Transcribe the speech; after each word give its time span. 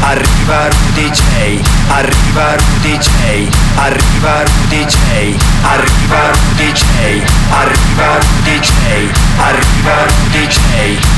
Arriva 0.00 0.68
Rudy 0.68 1.10
J. 1.10 1.60
Arriva 1.88 2.54
Rudy 2.54 2.98
J. 2.98 3.48
Arriva 3.76 4.42
Rudy 4.44 4.84
J. 4.84 5.34
Arriva 5.62 6.30
Rudy 6.30 6.72
J. 6.72 6.82
Arriva 7.50 8.18
Rudy 8.18 8.58
J. 8.60 8.72
Arriva 9.38 10.04
Rudy 10.06 10.46
J. 10.46 10.58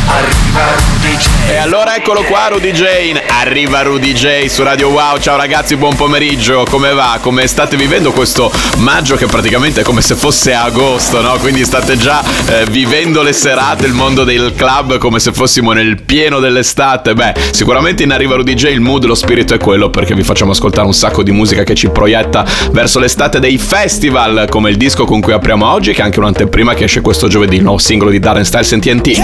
Arriva 0.07 0.65
Rudy 0.75 1.17
J. 1.17 1.51
E 1.51 1.57
allora 1.57 1.95
eccolo 1.97 2.23
qua 2.23 2.49
Rudy 2.49 2.73
Jane, 2.73 3.23
arriva 3.27 3.83
Rudy 3.83 4.13
J 4.13 4.47
su 4.47 4.63
Radio 4.63 4.89
Wow, 4.89 5.19
ciao 5.19 5.37
ragazzi 5.37 5.77
buon 5.77 5.95
pomeriggio, 5.95 6.65
come 6.69 6.93
va? 6.93 7.19
Come 7.21 7.47
state 7.47 7.77
vivendo 7.77 8.13
questo 8.13 8.51
maggio 8.79 9.17
che 9.17 9.27
praticamente 9.27 9.83
è 9.83 9.85
come 9.85 10.01
se 10.01 10.15
fosse 10.15 10.55
agosto, 10.55 11.21
no? 11.21 11.37
Quindi 11.39 11.65
state 11.65 11.97
già 11.97 12.23
eh, 12.47 12.65
vivendo 12.71 13.23
le 13.23 13.33
serate, 13.33 13.87
il 13.87 13.93
mondo 13.93 14.25
del 14.25 14.55
club 14.57 14.99
come 14.99 15.19
se 15.19 15.33
fossimo 15.33 15.73
nel 15.73 16.03
pieno 16.03 16.41
dell'estate, 16.41 17.15
beh 17.15 17.35
sicuramente 17.51 18.03
in 18.03 18.13
arriva 18.13 18.37
Rudy 18.37 18.55
J 18.55 18.70
il 18.73 18.81
mood, 18.81 19.05
lo 19.05 19.15
spirito 19.15 19.55
è 19.55 19.59
quello 19.59 19.91
perché 19.91 20.15
vi 20.15 20.23
facciamo 20.23 20.53
ascoltare 20.53 20.87
un 20.87 20.95
sacco 20.95 21.23
di 21.23 21.31
musica 21.31 21.63
che 21.63 21.75
ci 21.75 21.89
proietta 21.89 22.45
verso 22.73 22.99
l'estate 22.99 23.39
dei 23.41 23.59
festival 23.59 24.47
come 24.49 24.71
il 24.71 24.77
disco 24.77 25.05
con 25.05 25.21
cui 25.21 25.33
apriamo 25.33 25.71
oggi 25.71 25.93
che 25.93 26.01
è 26.01 26.05
anche 26.05 26.19
un'anteprima 26.19 26.75
che 26.75 26.85
esce 26.85 27.01
questo 27.01 27.29
giovedì, 27.29 27.57
il 27.57 27.63
nuovo 27.63 27.79
singolo 27.79 28.11
di 28.11 28.19
Darren 28.19 28.45
Styles 28.45 28.71
in 28.73 28.81
TNT. 28.81 29.19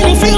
rifle 0.00 0.37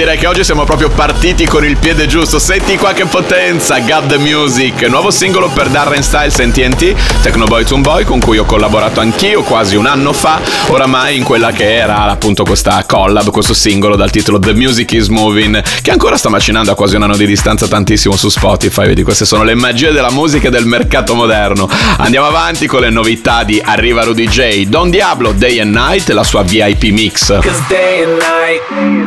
direi 0.00 0.16
che 0.16 0.26
oggi 0.26 0.42
siamo 0.44 0.64
proprio 0.64 0.88
partiti 0.88 1.44
con 1.44 1.62
il 1.62 1.76
piede 1.76 2.06
giusto, 2.06 2.38
senti 2.38 2.78
qua 2.78 2.94
che 2.94 3.04
potenza, 3.04 3.78
Got 3.80 4.06
the 4.06 4.16
Music, 4.16 4.80
nuovo 4.88 5.10
singolo 5.10 5.50
per 5.50 5.68
Darren 5.68 6.02
Styles 6.02 6.38
and 6.38 6.54
TNT, 6.54 6.94
Tecnoboy 7.20 7.64
Boy 7.80 8.04
con 8.04 8.18
cui 8.18 8.38
ho 8.38 8.46
collaborato 8.46 9.00
anch'io 9.00 9.42
quasi 9.42 9.76
un 9.76 9.84
anno 9.84 10.14
fa, 10.14 10.40
oramai 10.68 11.18
in 11.18 11.22
quella 11.22 11.50
che 11.50 11.74
era 11.74 12.04
appunto 12.04 12.44
questa 12.44 12.82
collab, 12.86 13.30
questo 13.30 13.52
singolo 13.52 13.94
dal 13.94 14.10
titolo 14.10 14.38
The 14.38 14.54
Music 14.54 14.90
is 14.92 15.08
Moving, 15.08 15.62
che 15.82 15.90
ancora 15.90 16.16
sta 16.16 16.30
macinando 16.30 16.70
a 16.70 16.74
quasi 16.74 16.96
un 16.96 17.02
anno 17.02 17.18
di 17.18 17.26
distanza 17.26 17.68
tantissimo 17.68 18.16
su 18.16 18.30
Spotify, 18.30 18.86
vedi 18.86 19.02
queste 19.02 19.26
sono 19.26 19.42
le 19.42 19.54
magie 19.54 19.92
della 19.92 20.10
musica 20.10 20.48
e 20.48 20.50
del 20.50 20.64
mercato 20.64 21.14
moderno. 21.14 21.68
Andiamo 21.98 22.26
avanti 22.26 22.66
con 22.66 22.80
le 22.80 22.88
novità 22.88 23.42
di 23.42 23.60
Arriva 23.62 24.02
Rudy 24.04 24.26
J, 24.26 24.64
Don 24.64 24.88
Diablo, 24.88 25.32
Day 25.32 25.60
and 25.60 25.74
Night, 25.74 26.08
la 26.08 26.24
sua 26.24 26.42
VIP 26.42 26.84
mix. 26.84 27.26
Cause 27.26 27.62
day 27.68 28.04
and 28.04 28.16
night, 28.16 28.99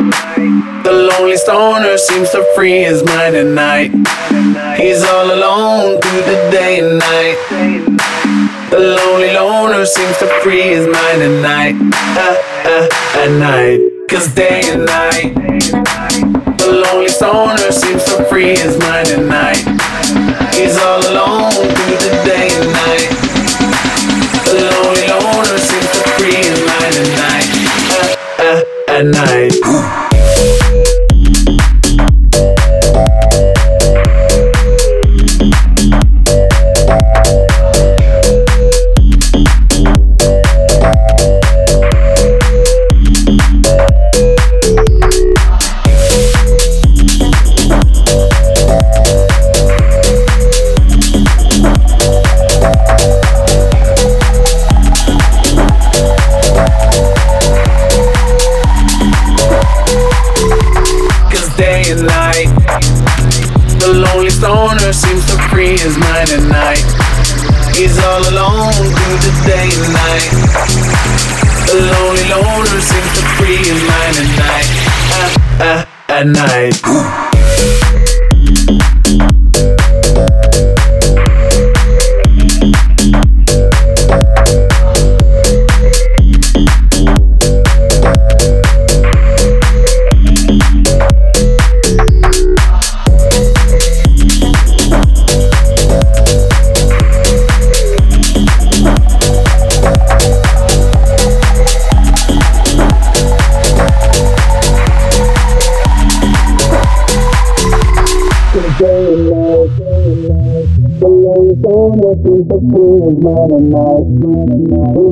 lonely 0.93 1.37
stoner 1.37 1.97
seems 1.97 2.29
to 2.31 2.45
free 2.55 2.83
his 2.83 3.03
mind 3.03 3.35
at 3.35 3.45
night. 3.45 3.91
He's 4.79 5.03
all 5.03 5.25
alone 5.25 6.01
through 6.01 6.21
the 6.21 6.49
day 6.51 6.79
and 6.79 6.99
night. 6.99 7.37
The 8.69 8.79
lonely 8.79 9.33
loner 9.33 9.85
seems 9.85 10.17
to 10.19 10.27
free 10.41 10.61
his 10.61 10.85
mind 10.87 11.21
at 11.21 11.41
night. 11.41 11.75
Uh, 12.17 12.35
uh, 12.69 13.21
at 13.21 13.31
night. 13.39 13.79
Cause 14.09 14.33
day 14.35 14.61
and 14.65 14.85
night, 14.85 15.33
the 16.59 16.83
lonely 16.85 17.07
stoner 17.07 17.71
seems 17.71 18.03
to 18.03 18.23
free 18.25 18.49
his 18.49 18.77
mind 18.77 19.07
at 19.09 19.23
night. 19.25 19.63
He's 20.53 20.77
all 20.77 20.99
alone 20.99 21.51
through 21.51 21.97
the 21.97 22.21
day 22.23 22.49
and 22.53 22.69
night. 22.69 23.09
The 24.45 24.69
lonely 24.69 25.07
loner 25.07 25.57
seems 25.57 25.89
to 25.93 26.09
free 26.11 26.35
his 26.35 26.59
mind 26.59 26.93
at 26.93 27.09
night. 27.23 27.49
Uh, 28.39 28.59
uh, 28.59 28.91
at 28.91 29.05
night. 29.05 30.02
He's 112.33 112.49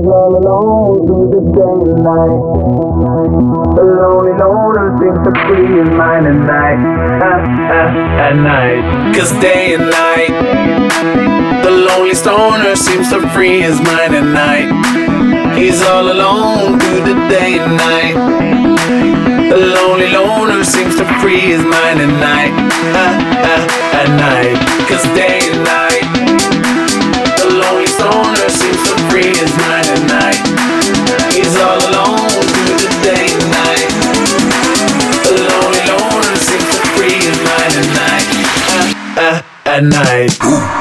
all 0.09 0.33
alone 0.41 1.05
through 1.05 1.29
the 1.29 1.41
day 1.53 1.77
and 1.85 2.01
night. 2.01 2.41
The 3.77 3.83
lonely 3.85 4.33
loner 4.41 4.97
seems 4.97 5.21
to 5.21 5.31
free 5.45 5.69
his 5.77 5.89
mind 5.89 6.25
at 6.25 6.33
night. 6.33 6.81
At 8.25 8.35
night. 8.37 9.13
Cause 9.15 9.31
day 9.39 9.75
and 9.75 9.91
night. 9.91 10.33
The 11.63 11.69
lonely 11.69 12.15
stoner 12.15 12.75
seems 12.75 13.09
to 13.11 13.21
free 13.29 13.61
his 13.61 13.79
mind 13.81 14.15
at 14.15 14.25
night. 14.25 14.71
He's 15.55 15.81
all 15.83 16.11
alone 16.11 16.79
through 16.79 17.01
the 17.01 17.13
day 17.29 17.59
and 17.59 17.77
night. 17.77 18.15
The 19.51 19.57
lonely 19.57 20.07
loner 20.07 20.63
seems 20.63 20.95
to 20.95 21.05
free 21.21 21.39
his 21.39 21.61
mind 21.63 22.01
at 22.01 22.09
night. 22.19 22.53
At 24.01 24.09
night. 24.17 24.57
Cause 24.89 25.03
day 25.13 25.39
and 25.51 25.63
night. 25.63 26.60
Stoner 28.01 28.49
seems 28.49 28.81
to 28.89 28.97
free 29.11 29.29
his 29.29 29.55
mind 29.57 29.85
at 29.85 30.01
night. 30.09 30.41
He's 31.31 31.55
all 31.57 31.77
alone 31.77 32.41
through 32.49 32.81
the 32.81 32.89
day 33.05 33.29
and 33.29 33.45
night. 33.53 33.91
The 35.29 35.37
lonely 35.45 35.85
loner 35.85 36.35
seems 36.37 36.65
to 36.65 36.81
free 36.97 37.13
his 37.13 37.37
mind 37.45 37.73
at 37.77 37.89
night. 38.01 38.25
Uh, 39.17 39.21
uh, 39.21 39.69
at 39.69 39.83
night. 39.83 40.80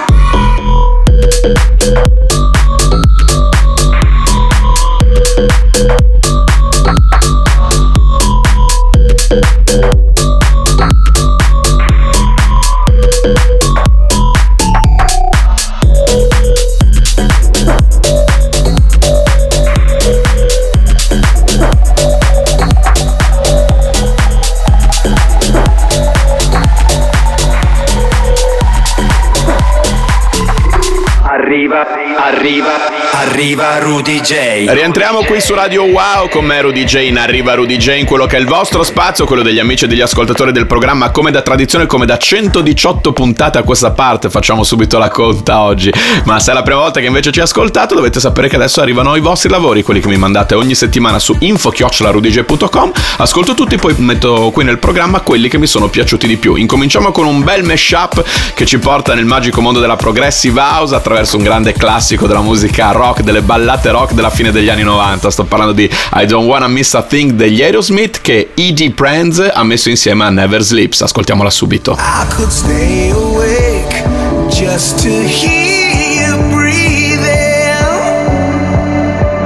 Arriva, 31.70 32.18
arriva, 32.18 32.99
arriva 33.12 33.78
Rudy 33.78 34.20
J. 34.20 34.66
Rientriamo 34.68 35.24
qui 35.24 35.40
su 35.40 35.54
Radio 35.54 35.84
Wow 35.84 36.28
con 36.28 36.44
me 36.44 36.60
Rudy 36.60 36.84
J 36.84 37.06
in 37.06 37.18
Arriva 37.18 37.54
Rudy 37.54 37.76
J 37.76 37.98
in 37.98 38.04
quello 38.04 38.26
che 38.26 38.36
è 38.36 38.40
il 38.40 38.46
vostro 38.46 38.82
spazio, 38.82 39.24
quello 39.24 39.42
degli 39.42 39.58
amici 39.58 39.84
e 39.84 39.88
degli 39.88 40.00
ascoltatori 40.00 40.52
del 40.52 40.66
programma 40.66 41.10
come 41.10 41.30
da 41.30 41.42
tradizione, 41.42 41.86
come 41.86 42.06
da 42.06 42.16
118 42.16 43.12
puntate 43.12 43.58
a 43.58 43.62
questa 43.62 43.90
parte, 43.90 44.30
facciamo 44.30 44.62
subito 44.62 44.98
la 44.98 45.08
conta 45.08 45.60
oggi. 45.60 45.92
Ma 46.24 46.38
se 46.38 46.50
è 46.50 46.54
la 46.54 46.62
prima 46.62 46.80
volta 46.80 47.00
che 47.00 47.06
invece 47.06 47.32
ci 47.32 47.40
ascoltate 47.40 47.94
dovete 47.94 48.20
sapere 48.20 48.48
che 48.48 48.56
adesso 48.56 48.80
arrivano 48.80 49.16
i 49.16 49.20
vostri 49.20 49.48
lavori, 49.48 49.82
quelli 49.82 50.00
che 50.00 50.08
mi 50.08 50.16
mandate 50.16 50.54
ogni 50.54 50.74
settimana 50.74 51.18
su 51.18 51.36
info-rudyj.com. 51.38 52.92
Ascolto 53.16 53.54
tutti, 53.54 53.76
poi 53.76 53.94
metto 53.98 54.50
qui 54.52 54.64
nel 54.64 54.78
programma 54.78 55.20
quelli 55.20 55.48
che 55.48 55.58
mi 55.58 55.66
sono 55.66 55.88
piaciuti 55.88 56.26
di 56.26 56.36
più. 56.36 56.54
Incominciamo 56.54 57.10
con 57.10 57.26
un 57.26 57.42
bel 57.42 57.64
mashup 57.64 58.22
che 58.54 58.66
ci 58.66 58.78
porta 58.78 59.14
nel 59.14 59.24
magico 59.24 59.60
mondo 59.60 59.80
della 59.80 59.96
progressive 59.96 60.60
house 60.60 60.94
attraverso 60.94 61.36
un 61.36 61.42
grande 61.42 61.72
classico 61.72 62.26
della 62.26 62.42
musica 62.42 62.90
rock, 62.90 62.99
delle 63.22 63.40
ballate 63.40 63.90
rock 63.90 64.12
della 64.12 64.28
fine 64.28 64.50
degli 64.52 64.68
anni 64.68 64.82
90. 64.82 65.30
Sto 65.30 65.44
parlando 65.44 65.72
di 65.72 65.88
I 66.14 66.26
Don't 66.26 66.46
Wanna 66.46 66.68
Miss 66.68 66.92
a 66.92 67.02
Thing 67.02 67.32
degli 67.32 67.62
Aerosmith 67.62 68.20
che 68.20 68.50
E.D. 68.54 68.92
Pranz 68.92 69.50
ha 69.52 69.64
messo 69.64 69.88
insieme 69.88 70.24
a 70.24 70.30
Never 70.30 70.62
Sleeps. 70.62 71.00
Ascoltiamola 71.00 71.48
subito. 71.48 71.96
I 71.98 72.26
could 72.34 72.50
stay 72.50 73.10
awake 73.10 74.04
just 74.50 75.00
to 75.02 75.08
hear 75.08 76.26
you 76.26 76.36
breathing. 76.50 77.80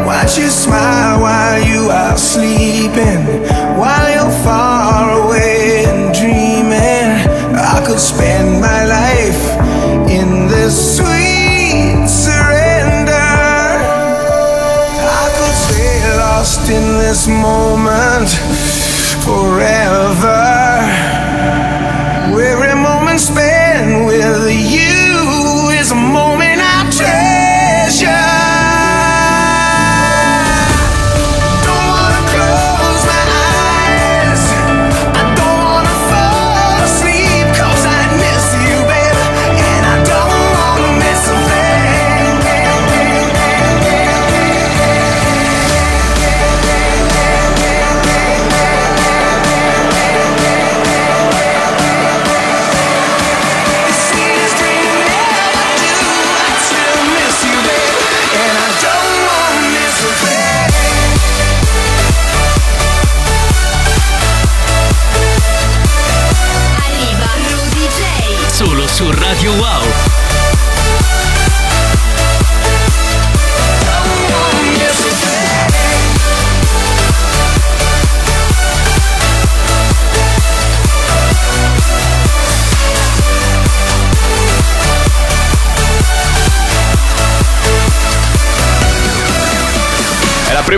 Watch 0.04 0.36
you 0.36 0.48
smile 0.48 1.20
while 1.20 1.62
you 1.62 1.90
are 1.90 2.18
sleeping, 2.18 3.46
while 3.76 4.10
you're 4.12 4.42
far 4.42 5.10
away 5.22 5.84
and 5.86 6.12
dreaming. 6.12 7.22
I 7.54 7.80
could 7.86 8.00
spend 8.00 8.60
my 8.60 8.84
life 8.84 10.10
in 10.10 10.48
this 10.48 10.96
sweet 10.96 11.13
this 17.24 17.32
moment 17.32 18.28
forever. 19.24 20.43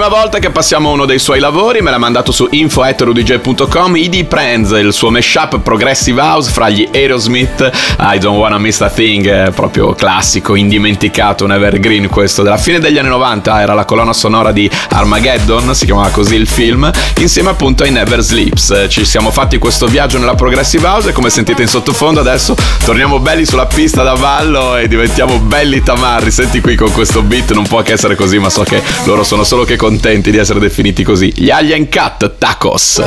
Prima 0.07 0.21
volta 0.21 0.39
che 0.39 0.51
passiamo 0.51 0.91
a 0.91 0.93
uno 0.93 1.05
dei 1.05 1.19
suoi 1.19 1.41
lavori, 1.41 1.83
me 1.83 1.91
l'ha 1.91 1.99
mandato 1.99 2.31
su 2.31 2.47
info.rudyj.com 2.49 3.97
ID 3.97 4.25
Pranz, 4.27 4.71
il 4.71 4.93
suo 4.93 5.11
mashup 5.11 5.59
Progressive 5.59 6.21
House 6.21 6.53
fra 6.53 6.69
gli 6.69 6.89
Aerosmith, 6.93 7.69
I 7.99 8.17
Don't 8.21 8.39
Wanna 8.39 8.59
Miss 8.59 8.81
a 8.83 8.89
Thing, 8.89 9.27
è 9.27 9.51
proprio 9.51 9.95
classico, 9.95 10.55
indimenticato, 10.55 11.43
un 11.43 11.51
evergreen 11.51 12.09
questo, 12.09 12.45
della 12.45 12.57
fine 12.57 12.79
degli 12.79 12.99
anni 12.99 13.09
90, 13.09 13.61
era 13.61 13.75
la 13.75 13.85
colonna 13.85 14.13
sonora 14.13 14.53
di 14.53 14.71
Armageddon, 14.91 15.75
si 15.75 15.87
chiamava 15.87 16.11
così 16.11 16.37
il 16.37 16.47
film, 16.47 16.89
insieme 17.19 17.51
appunto 17.51 17.83
ai 17.83 17.91
Never 17.91 18.21
Sleeps. 18.21 18.87
Ci 18.89 19.05
siamo 19.05 19.33
fatti 19.33 19.59
questo 19.59 19.89
viaggio 19.89 20.19
nella 20.19 20.37
Progressive 20.37 20.87
House 20.87 21.09
e 21.09 21.13
come 21.13 21.31
sentite 21.31 21.63
in 21.63 21.69
sottofondo 21.69 22.21
adesso 22.21 22.55
torniamo 22.85 23.19
belli 23.19 23.45
sulla 23.45 23.67
pista 23.67 24.05
da 24.05 24.15
ballo 24.15 24.77
e 24.77 24.87
diventiamo 24.87 25.41
belli 25.41 25.83
tamarri, 25.83 26.31
senti 26.31 26.61
qui 26.61 26.77
con 26.77 26.93
questo 26.93 27.23
beat, 27.23 27.51
non 27.55 27.67
può 27.67 27.83
che 27.83 27.95
essere 27.95 28.15
così, 28.15 28.39
ma 28.39 28.51
so 28.51 28.63
che 28.63 28.81
loro 29.03 29.25
sono 29.25 29.43
solo 29.43 29.65
che 29.65 29.75
contenti 29.75 29.95
di 30.31 30.37
essere 30.37 30.61
definiti 30.61 31.03
così. 31.03 31.33
Gli 31.35 31.51
Alien 31.51 31.89
Cat 31.89 32.39
Tacos. 32.39 33.03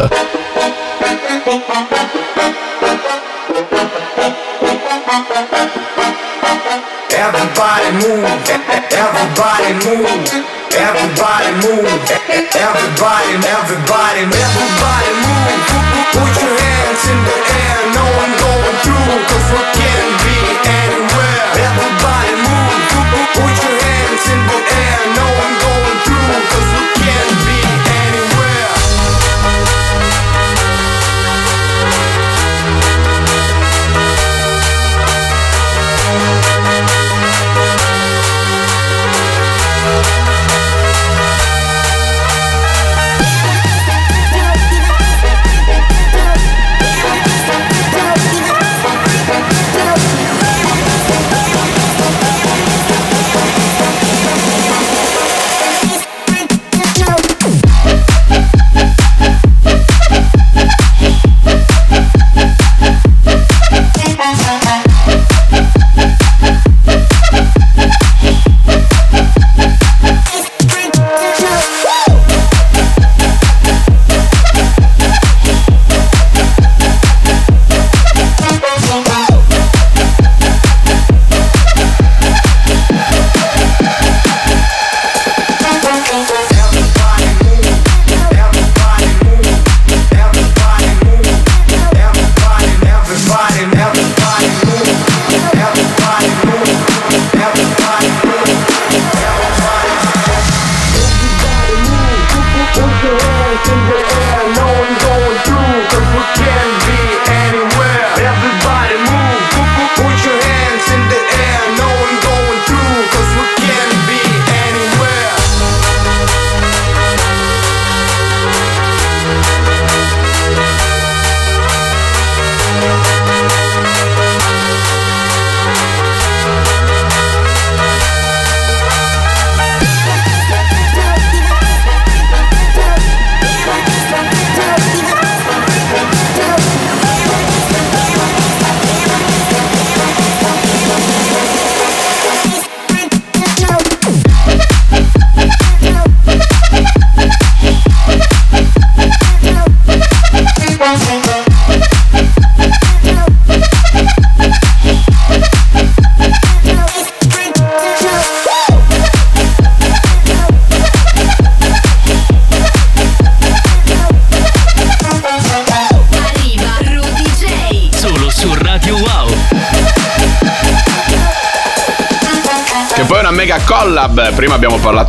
Everybody 7.12 7.92
move, 8.00 8.26
everybody 8.90 9.74
move, 9.86 10.46
everybody 10.76 11.52
move, 11.62 11.90
everybody, 12.54 13.34
everybody, 13.48 14.22
everybody 14.24 15.12
move. 15.24 15.60
Put 16.12 16.34
your 16.42 16.56
hands 16.58 17.04
in 17.06 17.20
the 17.24 17.38
air, 17.60 17.78
no 17.94 18.06
one 18.18 18.34
going 18.40 18.78
through, 18.84 19.20
cause 19.30 19.48
we 19.52 19.62
can 19.78 20.19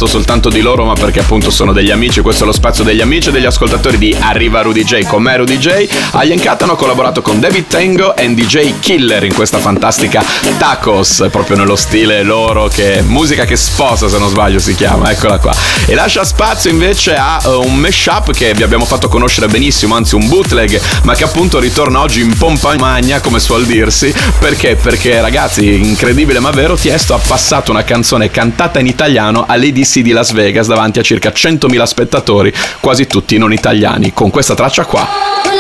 parlato 0.00 0.06
soltanto 0.06 0.48
di 0.48 0.60
loro, 0.60 0.84
ma 0.84 0.94
perché 0.94 1.20
appunto 1.20 1.50
sono 1.50 1.72
degli 1.72 1.90
amici. 1.90 2.20
Questo 2.20 2.44
è 2.44 2.46
lo 2.46 2.52
spazio 2.52 2.84
degli 2.84 3.00
amici 3.00 3.28
e 3.28 3.32
degli 3.32 3.44
ascoltatori 3.44 3.98
di 3.98 4.16
Arriva 4.18 4.62
Rudy 4.62 4.84
J. 4.84 5.04
Con 5.04 5.22
me 5.22 5.36
Rudy 5.36 5.58
J. 5.58 5.88
Agli 6.12 6.32
Encat 6.32 6.62
hanno 6.62 6.76
collaborato 6.76 7.20
con 7.20 7.40
David 7.40 7.66
Tango 7.66 8.16
e 8.16 8.32
DJ 8.32 8.78
Killer 8.80 9.24
in 9.24 9.34
questa 9.34 9.58
fantastica 9.58 10.22
Tacos, 10.58 11.26
proprio 11.30 11.56
nello 11.56 11.76
stile 11.76 12.22
loro, 12.22 12.68
che 12.68 13.02
musica 13.02 13.44
che 13.44 13.56
sposa, 13.56 14.08
se 14.08 14.18
non 14.18 14.28
sbaglio 14.30 14.58
si 14.58 14.74
chiama. 14.74 15.10
Eccola 15.10 15.38
qua. 15.38 15.54
E 15.86 15.94
lascia 15.94 16.24
spazio 16.24 16.70
invece 16.70 17.16
a 17.16 17.40
uh, 17.44 17.60
un 17.60 17.76
mashup 17.76 18.32
che 18.32 18.54
vi 18.54 18.62
abbiamo 18.62 18.84
fatto 18.84 19.08
conoscere 19.08 19.48
benissimo, 19.48 19.96
anzi 19.96 20.14
un 20.14 20.28
bootleg, 20.28 20.80
ma 21.02 21.14
che 21.14 21.24
appunto 21.24 21.58
ritorna 21.58 22.00
oggi 22.00 22.20
in 22.20 22.36
pompa 22.36 22.74
magna, 22.76 23.20
come 23.20 23.40
suol 23.40 23.66
dirsi. 23.66 24.14
Perché? 24.38 24.76
Perché 24.76 25.20
ragazzi, 25.20 25.74
incredibile 25.74 26.38
ma 26.38 26.50
vero, 26.50 26.76
Tiesto 26.76 27.14
ha 27.14 27.18
passato 27.18 27.70
una 27.70 27.84
canzone 27.84 28.30
cantata 28.30 28.78
in 28.78 28.86
italiano 28.86 29.44
all'ADC 29.90 29.98
di 30.00 30.12
Las 30.12 30.32
Vegas 30.32 30.68
davanti 30.68 31.00
a 31.00 31.02
circa 31.02 31.30
100.000 31.30 31.82
spettatori, 31.82 32.52
quasi 32.78 33.06
tutti 33.06 33.36
non 33.38 33.52
italiani, 33.52 34.12
con 34.12 34.30
questa 34.30 34.54
traccia 34.54 34.84
qua. 34.84 35.59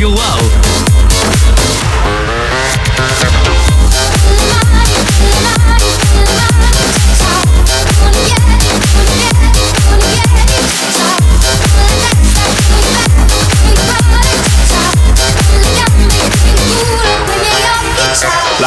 you 0.00 0.08
wow. 0.08 0.59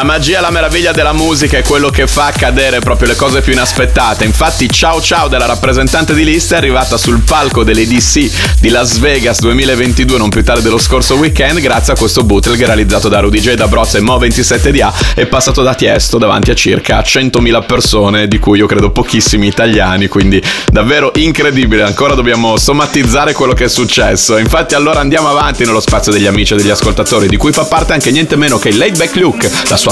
La 0.04 0.10
magia 0.10 0.40
e 0.40 0.42
la 0.42 0.52
meraviglia 0.52 0.92
della 0.92 1.14
musica 1.14 1.58
è 1.58 1.64
quello 1.64 1.90
che 1.90 2.08
fa 2.08 2.26
accadere 2.26 2.80
proprio 2.80 3.08
le 3.08 3.16
cose 3.16 3.40
più 3.40 3.54
inaspettate. 3.54 4.26
Infatti, 4.26 4.70
Ciao 4.70 5.00
Ciao 5.00 5.30
della 5.30 5.46
rappresentante 5.46 6.14
di 6.14 6.26
lista 6.26 6.56
è 6.56 6.58
arrivata 6.58 6.98
sul 6.98 7.22
palco 7.22 7.64
dell'EDC 7.64 8.60
di 8.60 8.68
Las 8.68 8.98
Vegas 8.98 9.40
2022, 9.40 10.18
non 10.18 10.28
più 10.28 10.44
tardi 10.44 10.64
dello 10.64 10.78
scorso 10.78 11.16
weekend, 11.16 11.62
grazie 11.62 11.94
a 11.94 11.96
questo 11.96 12.26
bootleg 12.26 12.66
realizzato 12.66 13.08
da 13.08 13.22
Rudy 13.22 13.40
J, 13.40 13.54
da 13.54 13.70
Broz 13.70 13.94
e 13.94 14.02
Mo27DA. 14.02 15.14
È 15.16 15.26
passato 15.26 15.62
da 15.62 15.74
Tiesto 15.74 16.18
davanti 16.18 16.52
a 16.52 16.54
circa 16.54 17.00
100.000 17.00 17.66
persone, 17.66 18.28
di 18.28 18.40
cui 18.40 18.58
io 18.58 18.68
credo 18.68 18.92
pochissimi 18.92 19.48
italiani. 19.48 20.10
Quindi, 20.10 20.44
davvero 20.70 21.14
incredibile. 21.16 21.84
Ancora 21.84 22.14
dobbiamo 22.14 22.58
somatizzare 22.58 23.32
quello 23.32 23.54
che 23.54 23.64
è 23.64 23.70
successo. 23.70 24.36
Infatti, 24.36 24.76
allora 24.76 25.00
andiamo 25.00 25.30
avanti 25.30 25.64
nello 25.64 25.80
spazio 25.80 26.12
degli 26.12 26.28
amici 26.28 26.56
e 26.56 26.58
degli 26.58 26.72
ascoltatori, 26.72 27.30
di 27.30 27.38
cui 27.38 27.54
fa 27.54 27.64
parte 27.64 27.94
anche 27.94 28.12
niente 28.12 28.36
meno 28.36 28.60
che 28.60 28.68
il 28.68 28.78
Laid 28.78 28.98
Back 28.98 29.16
Luke, 29.16 29.50
la 29.70 29.78
sua 29.78 29.92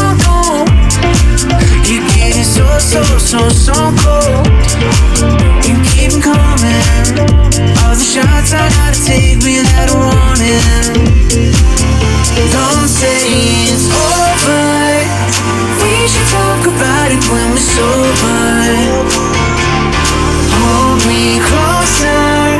So, 2.91 3.01
so, 3.03 3.47
so, 3.47 3.71
cold. 4.03 4.47
You 5.63 5.79
keep 5.95 6.11
coming. 6.19 7.15
All 7.79 7.95
the 7.95 8.03
shots 8.03 8.51
I 8.51 8.67
gotta 8.67 8.99
take 9.07 9.39
without 9.39 9.87
a 9.87 9.95
warning. 9.95 10.99
Don't 12.51 12.89
say 12.91 13.71
it's 13.71 13.87
over. 13.87 15.07
We 15.79 16.03
should 16.11 16.27
talk 16.35 16.67
about 16.67 17.15
it 17.15 17.23
when 17.31 17.55
we're 17.55 17.63
sober. 17.63 18.59
Hold 20.51 20.99
me 21.07 21.39
closer. 21.47 22.59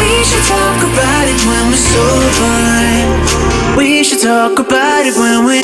We 0.00 0.24
should 0.24 0.48
talk 0.48 0.80
about 0.80 1.28
it 1.28 1.40
when 1.44 1.64
we're 1.68 1.86
sober. 1.92 3.76
We 3.76 4.02
should 4.02 4.22
talk 4.22 4.58
about 4.58 5.04
it 5.04 5.14
when 5.14 5.44
we're. 5.44 5.62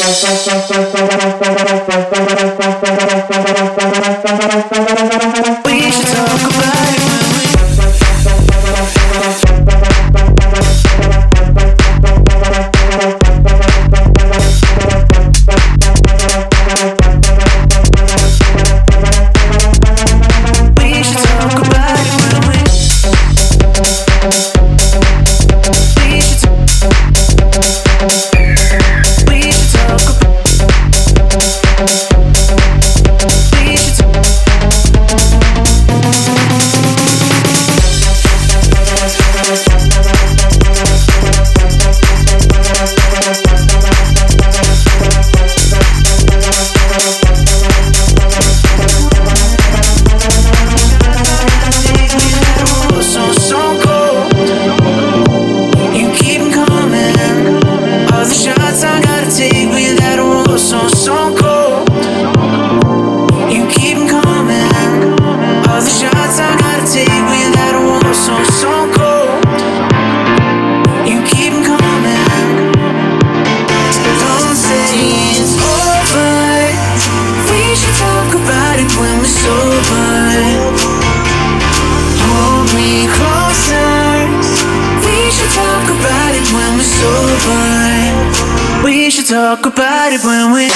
Talk 89.56 89.64
about 89.64 90.12
it 90.12 90.22
when 90.24 90.52
we. 90.52 90.68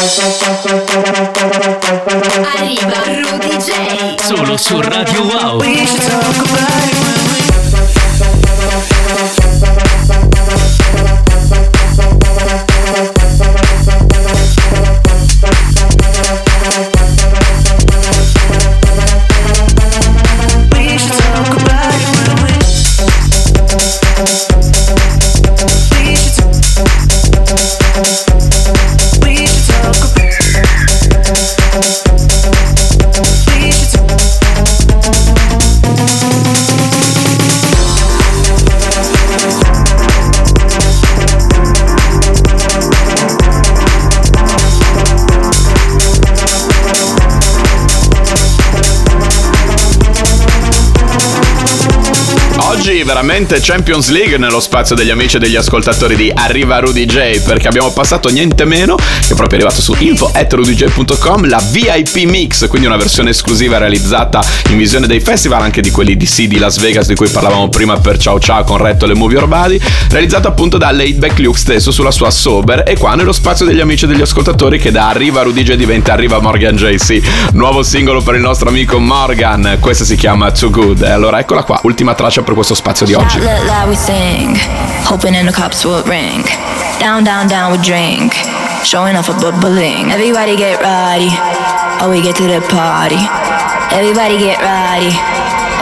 Arriva 2.52 3.02
Rudy 3.20 3.58
J. 3.58 4.16
Solo 4.18 4.56
su 4.56 4.80
Radio 4.80 5.24
Wow. 5.24 5.60
We 5.60 5.84
should 5.86 6.00
talk 6.00 6.36
about 6.36 6.86
it 6.86 6.91
veramente 53.12 53.60
Champions 53.60 54.08
League 54.08 54.38
nello 54.38 54.58
spazio 54.58 54.96
degli 54.96 55.10
amici 55.10 55.36
e 55.36 55.38
degli 55.38 55.54
ascoltatori 55.54 56.16
di 56.16 56.32
Arriva 56.34 56.78
Rudy 56.78 57.04
J 57.04 57.42
perché 57.42 57.68
abbiamo 57.68 57.92
passato 57.92 58.30
niente 58.30 58.64
meno 58.64 58.94
che 58.94 59.34
proprio 59.34 59.58
arrivato 59.58 59.82
su 59.82 59.94
info.rudyj.com 59.98 61.46
la 61.46 61.62
VIP 61.72 62.24
Mix, 62.24 62.66
quindi 62.68 62.86
una 62.86 62.96
versione 62.96 63.28
esclusiva 63.28 63.76
realizzata 63.76 64.42
in 64.70 64.78
visione 64.78 65.06
dei 65.06 65.20
festival 65.20 65.60
anche 65.60 65.82
di 65.82 65.90
quelli 65.90 66.16
di 66.16 66.24
C 66.24 66.46
di 66.46 66.56
Las 66.56 66.78
Vegas 66.78 67.06
di 67.06 67.14
cui 67.14 67.28
parlavamo 67.28 67.68
prima 67.68 67.98
per 67.98 68.16
Ciao 68.16 68.40
Ciao 68.40 68.64
con 68.64 68.78
Retto 68.78 69.04
e 69.04 69.14
Movie 69.14 69.36
Orbali, 69.36 69.78
realizzato 70.08 70.48
appunto 70.48 70.78
da 70.78 70.90
Laidback 70.90 71.38
Luke 71.40 71.58
stesso 71.58 71.90
sulla 71.90 72.10
sua 72.10 72.30
Sober 72.30 72.82
e 72.86 72.96
qua 72.96 73.14
nello 73.14 73.32
spazio 73.32 73.66
degli 73.66 73.80
amici 73.80 74.06
e 74.06 74.08
degli 74.08 74.22
ascoltatori 74.22 74.78
che 74.78 74.90
da 74.90 75.10
Arriva 75.10 75.42
Rudy 75.42 75.62
J 75.62 75.74
diventa 75.74 76.14
Arriva 76.14 76.40
Morgan 76.40 76.76
JC, 76.76 77.20
nuovo 77.52 77.82
singolo 77.82 78.22
per 78.22 78.36
il 78.36 78.40
nostro 78.40 78.70
amico 78.70 78.98
Morgan, 78.98 79.76
questa 79.80 80.04
si 80.04 80.16
chiama 80.16 80.50
Too 80.50 80.70
Good. 80.70 81.02
E 81.02 81.10
allora 81.10 81.38
eccola 81.40 81.62
qua, 81.62 81.78
ultima 81.82 82.14
traccia 82.14 82.40
per 82.40 82.54
questo 82.54 82.74
spazio 82.74 83.00
di 83.04 83.14
oggi. 83.14 83.38
Let 83.40 83.64
loud 83.66 83.88
we 83.88 83.96
sing, 83.96 84.56
hoping 85.04 85.34
in 85.34 85.46
the 85.46 85.52
cops 85.52 85.84
would 85.84 86.06
ring. 86.08 86.44
Down, 86.98 87.24
down, 87.24 87.48
down 87.48 87.72
we 87.72 87.78
drink, 87.78 88.34
showing 88.84 89.16
off 89.16 89.28
a 89.28 89.34
bubbling. 89.34 90.12
Everybody 90.12 90.56
get 90.56 90.80
ready, 90.80 91.30
oh 92.00 92.08
we 92.10 92.22
get 92.22 92.36
to 92.36 92.46
the 92.46 92.60
party. 92.70 93.18
Everybody 93.90 94.38
get 94.38 94.60
ready, 94.62 95.10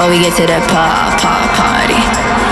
oh 0.01 0.09
we 0.09 0.19
get 0.19 0.35
to 0.37 0.47
the 0.47 0.61
pa 0.73 1.13
pa 1.21 1.35
party. 1.57 2.01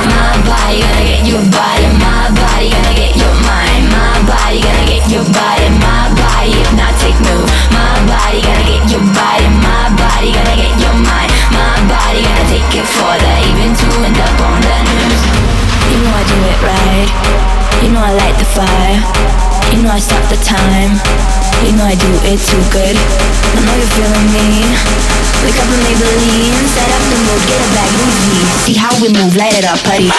My 0.09 0.37
body 0.45 0.81
gonna 0.81 1.05
get 1.05 1.25
your 1.25 1.45
body, 1.49 1.87
my 1.97 2.29
body 2.37 2.69
gonna 2.69 2.95
get 2.95 3.17
your 3.17 3.35
mind, 3.49 3.89
my 3.89 4.21
body 4.29 4.61
gonna 4.61 4.85
get 4.87 5.05
your 5.09 5.25
body, 5.33 5.69
my 5.81 6.13
body 6.13 6.51
hypnotic 6.61 7.17
move. 7.25 7.49
My 7.73 7.97
body 8.05 8.41
gonna 8.45 8.65
get 8.69 8.85
your 8.93 9.05
body, 9.17 9.49
my 9.65 9.89
body 9.97 10.29
gonna 10.33 10.57
get 10.57 10.75
your 10.77 10.97
mind. 11.09 11.33
My 11.55 11.79
body 11.89 12.23
gonna 12.25 12.47
take 12.49 12.69
it 12.75 12.87
further, 12.87 13.35
even 13.49 13.73
to 13.73 13.87
end 14.05 14.19
up 14.19 14.39
on 14.45 14.61
the 14.61 14.79
news. 14.89 15.21
You 15.89 15.97
know 16.05 16.13
I 16.13 16.23
do 16.27 16.39
it 16.43 16.61
right. 16.65 17.11
You 17.83 17.89
know 17.95 18.03
I 18.03 18.13
light 18.13 18.37
the 18.37 18.49
fire. 18.49 18.99
You 19.73 19.83
know 19.83 19.93
I 19.93 20.01
stop 20.01 20.25
the 20.29 20.41
time. 20.43 20.97
You 21.65 21.77
know 21.77 21.85
I 21.85 21.95
do 21.95 22.11
it 22.29 22.41
too 22.41 22.63
good. 22.73 22.97
I 22.97 23.59
know 23.65 23.75
you're 23.77 23.93
feeling 23.95 24.29
me. 24.33 24.49
Wake 25.45 25.59
up 25.59 25.69
Maybelline, 25.71 26.67
set 26.67 26.89
up 26.91 27.03
the 27.09 27.19
mood, 27.23 27.43
get 27.47 27.63
Louis 27.95 28.17
V. 28.27 28.31
See 28.67 28.75
how 28.75 28.91
we 29.01 29.09
move, 29.09 29.37
light 29.37 29.55
it 29.57 29.65
up, 29.65 29.83
buddy. 29.85 30.11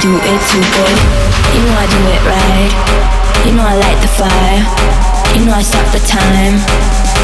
Do 0.00 0.14
it 0.14 0.40
too 0.46 0.62
good. 0.62 0.98
You 1.54 1.60
know 1.66 1.74
I 1.74 1.86
do 1.90 2.00
it 2.06 2.22
right. 2.22 2.72
You 3.46 3.52
know 3.54 3.66
I 3.66 3.74
light 3.74 3.98
the 3.98 4.10
fire. 4.14 4.62
You 5.34 5.46
know 5.46 5.54
I 5.54 5.62
stop 5.62 5.86
the 5.90 6.02
time. 6.06 6.54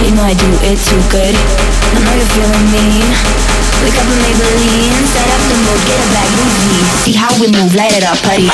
You 0.02 0.14
know 0.14 0.22
I 0.26 0.34
do 0.34 0.50
it 0.66 0.78
too 0.82 0.98
good. 1.10 1.34
I 1.34 1.98
know 2.02 2.14
you're 2.18 2.32
feeling 2.34 2.66
me. 2.74 2.86
Wake 3.82 3.94
up 3.94 4.06
and 4.10 4.20
Maybelline, 4.26 5.06
set 5.06 5.28
up 5.28 5.42
the 5.46 5.56
mood, 5.60 5.80
get 5.86 5.98
a 6.02 6.08
bag, 6.14 6.30
V. 6.34 6.42
See 7.04 7.12
how 7.12 7.30
we 7.40 7.46
move, 7.52 7.74
light 7.74 7.92
it 7.94 8.02
up, 8.02 8.18
buddy. 8.22 8.50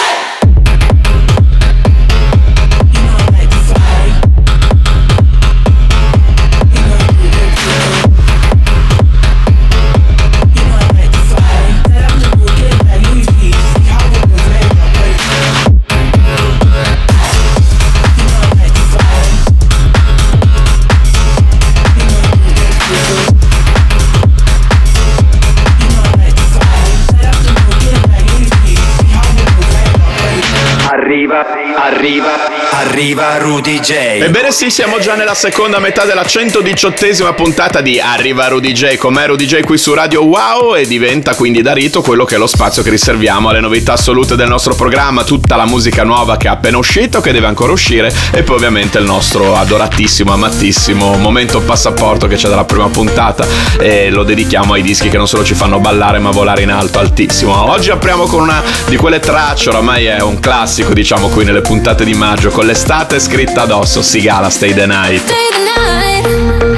Arriva, 31.83 32.50
arriva 32.81 33.37
Rudy 33.37 33.79
J. 33.79 33.91
Ebbene 34.23 34.51
sì, 34.51 34.71
siamo 34.71 34.99
già 34.99 35.15
nella 35.15 35.35
seconda 35.35 35.79
metà 35.79 36.07
della 36.07 36.23
118esima 36.23 37.35
puntata 37.35 37.83
di 37.83 38.01
Arriva 38.01 38.49
Rudy 38.49 38.73
J 38.73 38.97
con 38.97 39.13
me 39.13 39.27
Rudy 39.27 39.45
J 39.45 39.61
qui 39.61 39.77
su 39.77 39.93
Radio 39.93 40.25
Wow 40.25 40.77
e 40.77 40.87
diventa 40.87 41.35
quindi 41.35 41.61
da 41.61 41.75
rito 41.75 42.01
quello 42.01 42.25
che 42.25 42.37
è 42.37 42.39
lo 42.39 42.47
spazio 42.47 42.83
che 42.83 42.89
riserviamo 42.89 43.51
alle 43.51 43.61
novità 43.61 43.93
assolute 43.93 44.35
del 44.35 44.49
nostro 44.49 44.75
programma, 44.75 45.25
tutta 45.25 45.57
la 45.57 45.67
musica 45.67 46.05
nuova 46.05 46.39
che 46.39 46.47
è 46.47 46.51
appena 46.51 46.79
uscita 46.79 47.19
o 47.19 47.21
che 47.21 47.33
deve 47.33 47.49
ancora 47.49 47.73
uscire 47.73 48.11
e 48.33 48.43
poi 48.43 48.57
ovviamente 48.57 48.97
il 48.97 49.05
nostro 49.05 49.57
adoratissimo, 49.57 50.33
amatissimo 50.33 51.19
momento 51.19 51.61
passaporto 51.61 52.29
che 52.29 52.37
c'è 52.37 52.49
dalla 52.49 52.65
prima 52.65 52.89
puntata 52.89 53.47
e 53.79 54.09
lo 54.09 54.23
dedichiamo 54.23 54.73
ai 54.73 54.83
dischi 54.83 55.11
che 55.11 55.19
non 55.19 55.29
solo 55.29 55.45
ci 55.45 55.55
fanno 55.55 55.81
ballare 55.81 56.19
ma 56.19 56.31
volare 56.31 56.63
in 56.63 56.71
alto 56.71 56.99
altissimo. 56.99 57.71
Oggi 57.71 57.91
apriamo 57.91 58.25
con 58.25 58.41
una 58.41 58.63
di 58.87 58.97
quelle 58.97 59.21
tracce, 59.21 59.69
oramai 59.69 60.07
è 60.07 60.23
un 60.23 60.41
classico 60.41 60.95
diciamo 60.95 61.29
qui 61.29 61.45
nelle 61.45 61.61
puntate 61.61 62.05
di 62.05 62.15
maggio 62.15 62.49
con 62.49 62.69
l'estate 62.71 63.19
scritta 63.19 63.63
addosso, 63.63 64.01
Sigala 64.01 64.49
Stay 64.49 64.73
the 64.73 64.87
Night. 64.87 65.19
Stay 65.19 65.49
the 65.51 66.61
night. 66.63 66.70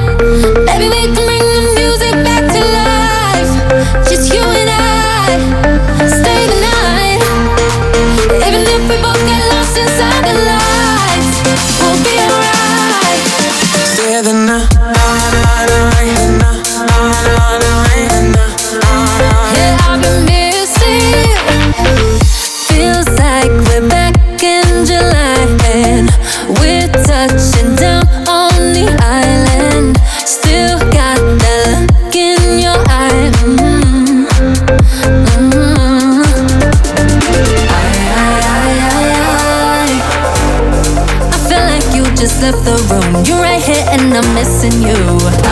Left 42.52 42.64
the 42.64 42.94
room. 42.94 43.24
You're 43.24 43.40
right 43.40 43.62
here 43.62 43.84
and 43.88 44.14
I'm 44.14 44.34
missing 44.34 44.82
you. 44.82 45.51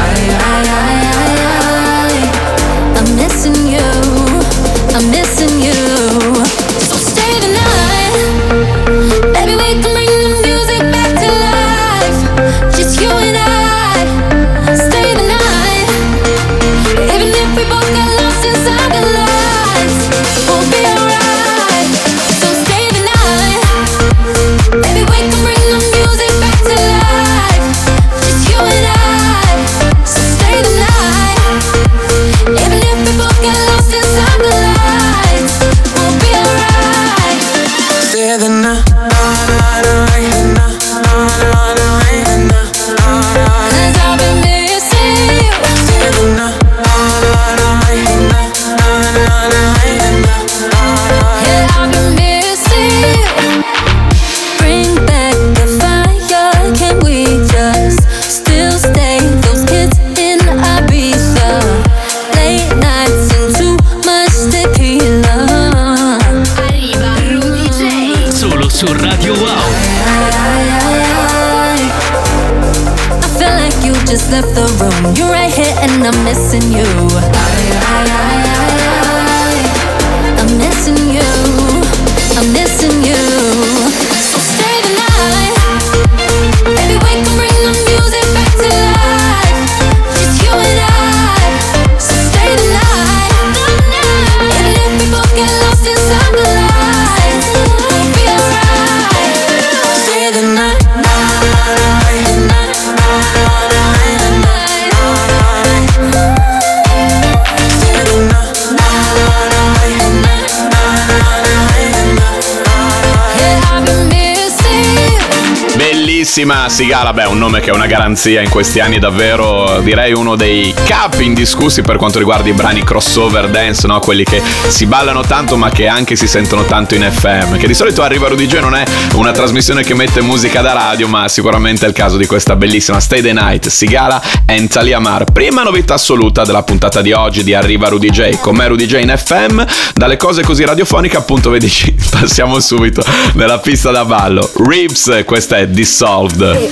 Bellissima. 116.33 116.69
Sigala, 116.69 117.13
beh, 117.13 117.25
un 117.25 117.39
nome 117.39 117.59
che 117.59 117.71
è 117.71 117.75
una 117.75 117.87
garanzia 117.87 118.41
in 118.41 118.51
questi 118.51 118.79
anni, 118.79 119.01
davvero 119.01 119.60
direi 119.79 120.13
uno 120.13 120.37
dei 120.37 120.75
capi 120.85 121.25
indiscussi 121.25 121.83
per 121.83 121.97
quanto 121.97 122.19
riguarda 122.19 122.49
i 122.49 122.53
brani 122.53 122.83
crossover 122.83 123.49
dance, 123.49 123.87
no? 123.87 124.01
quelli 124.01 124.25
che 124.25 124.43
si 124.69 124.87
ballano 124.87 125.23
tanto 125.23 125.57
ma 125.57 125.71
che 125.71 125.87
anche 125.87 126.17
si 126.17 126.27
sentono 126.27 126.65
tanto 126.65 126.95
in 126.95 127.09
FM. 127.11 127.57
Che 127.57 127.67
di 127.67 127.75
solito 127.75 128.03
Arriva 128.03 128.29
Rudy 128.29 128.47
J 128.47 128.61
non 128.61 128.75
è 128.75 128.85
una 129.15 129.33
trasmissione 129.33 129.83
che 129.83 129.95
mette 129.95 130.21
musica 130.21 130.61
da 130.61 130.73
radio, 130.73 131.09
ma 131.09 131.29
sicuramente 131.29 131.85
è 131.85 131.89
il 131.89 131.95
caso 131.95 132.17
di 132.17 132.27
questa 132.27 132.57
bellissima 132.57 133.01
Stay 133.01 133.23
the 133.23 133.33
Night, 133.33 133.69
Sigala 133.69 134.21
e 134.47 134.67
Talia 134.67 134.99
Mar. 134.99 135.25
Prima 135.25 135.63
novità 135.63 135.95
assoluta 135.95 136.45
della 136.45 136.63
puntata 136.63 137.01
di 137.01 137.13
oggi 137.13 137.45
di 137.45 137.55
Arriva 137.55 137.89
Rudy 137.89 138.11
J, 138.11 138.41
con 138.41 138.57
me 138.57 138.67
Rudy 138.67 138.87
J 138.87 139.01
in 139.01 139.15
FM, 139.17 139.63
dalle 139.95 140.17
cose 140.17 140.43
così 140.43 140.65
radiofoniche 140.65 141.17
appunto 141.17 141.51
vedici, 141.51 141.95
passiamo 142.11 142.59
subito 142.61 143.03
nella 143.35 143.59
pista 143.59 143.91
da 143.91 144.05
ballo. 144.05 144.51
Ribs, 144.57 145.23
questa 145.25 145.59
è 145.59 145.69
Dissolved. 145.69 146.71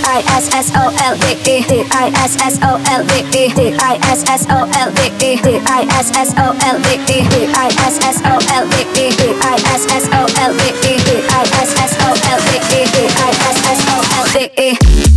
L 2.89 3.05
V 3.05 3.13
E 3.37 3.53
D 3.53 3.77
I 3.77 3.99
S 4.09 4.25
S 4.29 4.47
O 4.49 4.65
L 4.65 4.91
V 4.97 5.01
E 5.21 5.37
D 5.37 5.61
I 5.67 5.83
S 5.93 6.11
S 6.17 6.33
O 6.39 6.57
L 6.65 6.79
V 6.81 6.89
E 7.05 7.19
D 7.29 7.35
I 7.53 7.69
S 7.85 7.99
S 8.01 8.19
O 8.25 8.35
L 8.49 8.65
V 8.73 8.75
E 8.97 9.11
D 9.13 9.23
I 9.43 9.57
S 9.77 9.85
S 9.93 10.07
O 10.09 10.25
L 10.41 10.53
V 10.57 10.63
E 10.89 10.95
D 11.05 11.11
I 11.29 11.45
S 11.61 11.71
S 11.77 11.93
O 12.01 12.09
L 12.33 12.41
V 12.49 12.51
E 12.81 12.85
D 12.89 12.99
I 13.27 13.31
S 13.53 13.59
S 13.77 13.81
O 13.93 13.97
L 14.21 14.27
V 14.33 14.51
E 14.57 15.08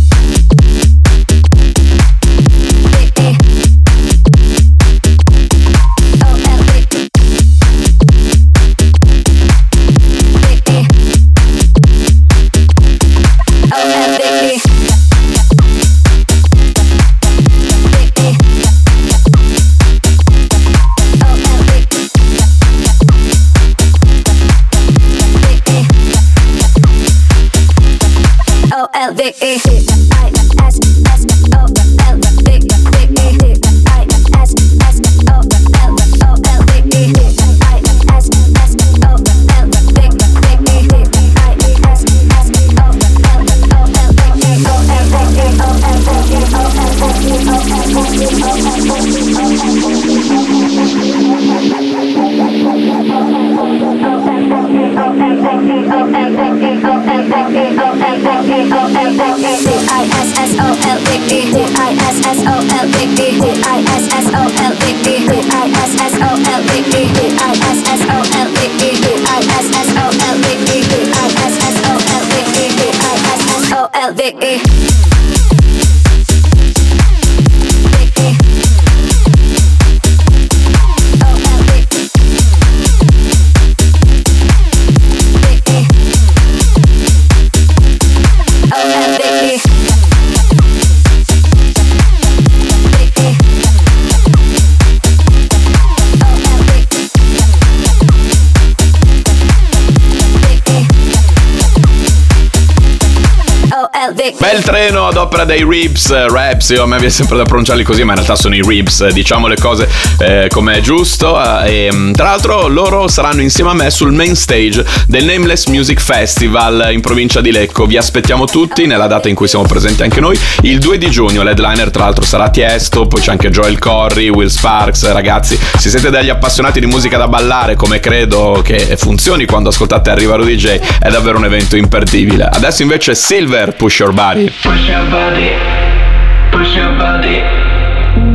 opera 105.32 105.44
dei 105.46 105.64
Ribs, 105.66 106.10
eh, 106.10 106.28
Raps, 106.28 106.68
io 106.70 106.82
a 106.82 106.86
me 106.86 106.96
viene 106.96 107.10
sempre 107.10 107.38
da 107.38 107.44
pronunciarli 107.44 107.82
così, 107.84 108.04
ma 108.04 108.10
in 108.10 108.16
realtà 108.16 108.36
sono 108.36 108.54
i 108.54 108.60
Ribs, 108.62 109.00
eh, 109.00 109.12
diciamo 109.12 109.46
le 109.46 109.56
cose 109.56 109.88
eh, 110.18 110.48
come 110.50 110.74
è 110.74 110.80
giusto. 110.80 111.40
eh, 111.64 111.86
e, 111.86 111.92
mm, 111.92 112.12
tra 112.12 112.24
l'altro 112.24 112.68
loro 112.68 113.08
saranno 113.08 113.40
insieme 113.40 113.70
a 113.70 113.72
me 113.72 113.88
sul 113.88 114.12
main 114.12 114.36
stage 114.36 114.84
del 115.06 115.24
Nameless 115.24 115.68
Music 115.68 116.02
Festival 116.02 116.90
in 116.92 117.00
provincia 117.00 117.40
di 117.40 117.50
Lecco. 117.50 117.86
Vi 117.86 117.96
aspettiamo 117.96 118.44
tutti 118.44 118.84
nella 118.84 119.06
data 119.06 119.30
in 119.30 119.34
cui 119.34 119.48
siamo 119.48 119.64
presenti 119.64 120.02
anche 120.02 120.20
noi, 120.20 120.38
il 120.62 120.78
2 120.78 120.98
di 120.98 121.08
giugno. 121.08 121.42
L'headliner 121.42 121.90
tra 121.90 122.04
l'altro 122.04 122.26
sarà 122.26 122.50
Tiesto, 122.50 123.06
poi 123.06 123.22
c'è 123.22 123.30
anche 123.30 123.48
Joel 123.48 123.78
Corry, 123.78 124.28
Will 124.28 124.48
Sparks. 124.48 125.10
Ragazzi, 125.12 125.58
se 125.78 125.88
siete 125.88 126.10
degli 126.10 126.28
appassionati 126.28 126.78
di 126.78 126.86
musica 126.86 127.16
da 127.16 127.26
ballare, 127.26 127.74
come 127.74 128.00
credo 128.00 128.60
che 128.62 128.98
funzioni 128.98 129.46
quando 129.46 129.70
ascoltate 129.70 130.10
Arriva 130.10 130.36
Rudy 130.36 130.56
J, 130.56 130.78
è 131.00 131.08
davvero 131.08 131.38
un 131.38 131.46
evento 131.46 131.76
imperdibile. 131.76 132.44
Adesso 132.52 132.82
invece 132.82 133.14
Silver, 133.14 133.74
Push 133.74 134.00
Your 134.00 134.12
Body. 134.12 134.52
Push 134.60 134.88
your 134.88 135.08
body, 135.08 135.21
push 135.22 136.74
your 136.74 136.90
body, 136.98 137.38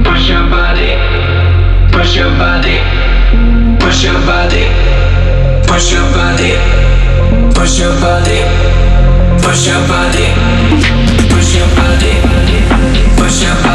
push 0.06 0.30
your 0.30 0.50
body, 0.50 0.96
push 1.92 2.16
your 2.16 2.30
body, 2.40 2.78
push 3.80 4.04
your 4.06 4.14
body, 4.26 4.64
push 5.68 5.92
your 5.92 6.04
body, 6.16 6.56
push 7.54 7.80
your 7.80 7.92
body, 8.02 8.42
push 9.42 9.68
your 9.68 9.82
body, 9.90 10.28
push 11.30 11.56
your 11.56 11.68
body, 11.76 12.14
push 13.18 13.42
your 13.42 13.54
body, 13.56 13.67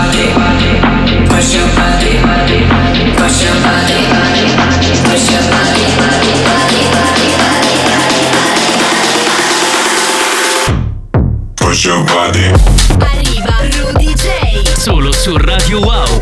su 15.22 15.38
Radio 15.38 15.78
Wow. 15.78 16.21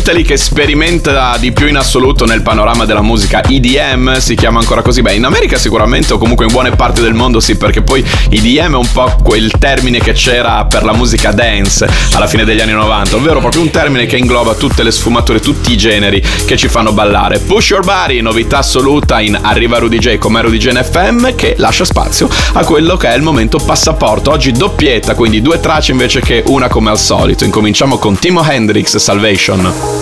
Italy 0.00 0.22
che 0.22 0.38
sperimenta 0.38 1.36
di 1.36 1.52
più 1.52 1.66
in 1.66 1.76
assoluto 1.76 2.24
nel 2.24 2.40
panorama 2.40 2.86
della 2.86 3.02
musica 3.02 3.42
EDM, 3.42 4.16
si 4.16 4.34
chiama 4.34 4.58
ancora 4.58 4.80
così. 4.80 5.02
Beh, 5.02 5.12
in 5.12 5.24
America 5.24 5.58
sicuramente 5.58 6.14
o 6.14 6.18
comunque 6.18 6.46
in 6.46 6.52
buone 6.52 6.70
parti 6.70 7.02
del 7.02 7.12
mondo 7.12 7.38
sì, 7.38 7.58
perché 7.58 7.82
poi 7.82 8.02
EDM 8.30 8.72
è 8.72 8.76
un 8.76 8.90
po' 8.92 9.14
quel 9.22 9.50
termine 9.58 9.98
che 9.98 10.12
c'era 10.12 10.64
per 10.64 10.84
la 10.84 10.94
musica 10.94 11.32
dance 11.32 11.86
alla 12.14 12.26
fine 12.26 12.44
degli 12.44 12.60
anni 12.60 12.72
90, 12.72 13.16
ovvero 13.16 13.40
proprio 13.40 13.60
un 13.60 13.68
termine 13.68 14.06
che 14.06 14.16
ingloba 14.16 14.54
tutte 14.54 14.82
le 14.82 14.90
sfumature, 14.90 15.38
tutti 15.38 15.72
i 15.72 15.76
generi 15.76 16.24
che 16.46 16.56
ci 16.56 16.68
fanno 16.68 16.92
ballare. 16.92 17.38
Push 17.38 17.68
Your 17.68 17.84
Body, 17.84 18.22
novità 18.22 18.58
assoluta 18.58 19.20
in 19.20 19.38
Arriva 19.40 19.78
Rudy 19.78 19.98
J 19.98 20.16
come 20.16 20.40
Rudy 20.40 20.56
J 20.56 20.80
FM 20.80 21.34
che 21.34 21.56
lascia 21.58 21.84
spazio 21.84 22.26
a 22.54 22.64
quello 22.64 22.96
che 22.96 23.08
è 23.08 23.16
il 23.16 23.22
momento 23.22 23.58
passaporto. 23.58 24.30
Oggi 24.30 24.52
doppietta, 24.52 25.14
quindi 25.14 25.42
due 25.42 25.60
tracce 25.60 25.92
invece 25.92 26.20
che 26.20 26.42
una 26.46 26.68
come 26.68 26.88
al 26.88 26.98
solito. 26.98 27.44
Incominciamo 27.44 27.98
con 27.98 28.18
Timo 28.18 28.42
Hendrix 28.42 28.96
Salvation. 28.96 29.99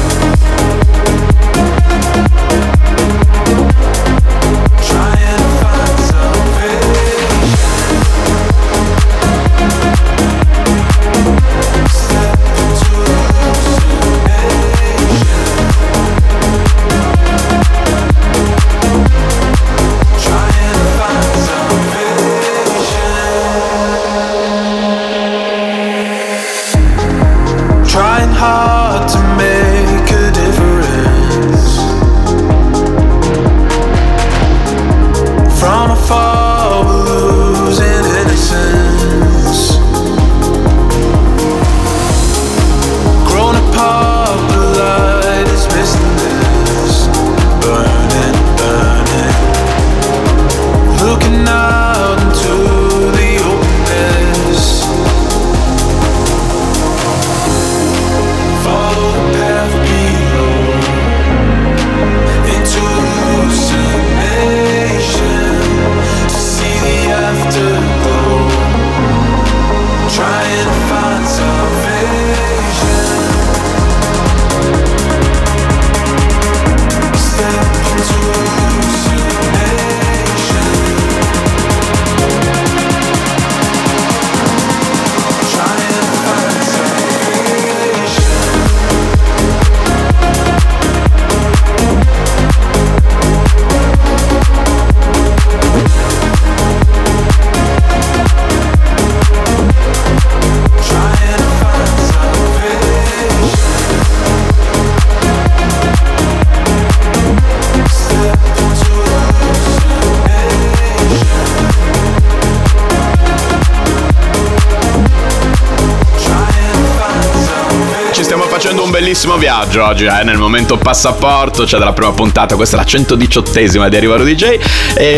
viaggio 119.37 119.85
oggi, 119.85 120.05
eh, 120.05 120.23
nel 120.23 120.37
momento 120.37 120.77
passaporto, 120.77 121.63
c'è 121.63 121.77
dalla 121.77 121.93
prima 121.93 122.11
puntata, 122.11 122.55
questa 122.55 122.75
è 122.75 122.79
la 122.79 122.85
118esima 122.85 123.87
di 123.87 123.95
Arriva 123.95 124.17
DJ 124.17 124.57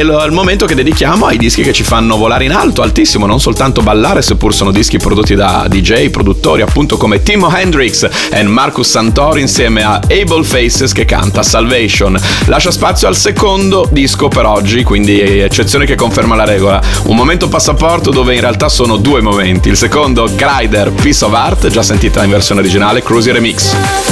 lo- 0.04 0.24
il 0.26 0.32
momento 0.32 0.66
che 0.66 0.76
dedichiamo 0.76 1.26
ai 1.26 1.38
dischi 1.38 1.62
che 1.62 1.72
ci 1.72 1.84
fanno 1.84 2.18
volare 2.18 2.44
in 2.44 2.52
alto, 2.52 2.82
altissimo, 2.82 3.26
non 3.26 3.40
soltanto 3.40 3.82
ballare, 3.82 4.22
seppur 4.22 4.54
sono 4.54 4.72
dischi 4.72 4.98
prodotti 4.98 5.36
da 5.36 5.66
DJ, 5.68 6.10
produttori 6.10 6.62
appunto 6.62 6.98
come 6.98 7.22
Timo 7.24 7.56
Hendrix 7.56 8.08
e 8.30 8.44
Marcus 8.44 8.90
Santori 8.90 9.42
insieme 9.42 9.84
a 9.84 10.00
Able 10.10 10.44
Faces 10.44 10.92
che 10.92 11.06
canta 11.06 11.44
Salvation. 11.44 12.20
Lascia 12.46 12.72
spazio 12.72 13.08
al 13.08 13.16
secondo 13.16 13.88
disco 13.92 14.28
per 14.28 14.46
oggi, 14.46 14.84
quindi 14.84 15.20
eccezione 15.20 15.86
che 15.86 15.96
conferma 15.96 16.36
la 16.36 16.46
regola. 16.46 16.82
Un 17.04 17.16
momento 17.16 17.48
passaporto 17.48 18.10
dove 18.12 18.34
in 18.36 18.42
realtà 18.42 18.70
sono 18.70 18.98
due 18.98 19.22
momenti. 19.22 19.70
Il 19.70 19.78
secondo, 19.78 20.30
Grider 20.36 20.92
Piece 20.92 21.26
of 21.26 21.34
Art, 21.34 21.68
già 21.68 21.84
sentita 21.84 22.24
in 22.24 22.30
versione 22.30 22.62
originale, 22.62 23.02
Cruisy 23.02 23.32
Remix. 23.32 24.09